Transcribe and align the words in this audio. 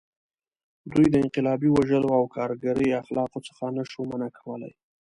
دوی 0.91 1.05
د 1.09 1.15
انقلابي 1.23 1.69
وژلو 1.71 2.09
او 2.19 2.23
کارګري 2.35 2.87
اخلاقو 3.01 3.39
څخه 3.47 3.63
نه 3.75 3.83
شوای 3.91 4.05
منع 4.11 4.29
کولی. 4.39 4.71